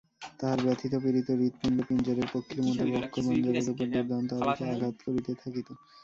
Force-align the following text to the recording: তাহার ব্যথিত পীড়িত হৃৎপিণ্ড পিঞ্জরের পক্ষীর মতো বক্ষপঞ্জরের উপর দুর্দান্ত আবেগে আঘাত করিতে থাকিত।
তাহার 0.39 0.59
ব্যথিত 0.65 0.93
পীড়িত 1.03 1.27
হৃৎপিণ্ড 1.39 1.77
পিঞ্জরের 1.87 2.27
পক্ষীর 2.33 2.61
মতো 2.63 2.83
বক্ষপঞ্জরের 2.93 3.67
উপর 3.71 3.85
দুর্দান্ত 3.93 4.29
আবেগে 4.39 4.65
আঘাত 4.73 4.95
করিতে 5.05 5.31
থাকিত। 5.41 5.67